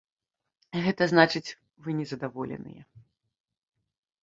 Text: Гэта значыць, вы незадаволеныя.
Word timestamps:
Гэта 0.85 1.03
значыць, 1.11 1.55
вы 1.85 1.89
незадаволеныя. 1.99 2.81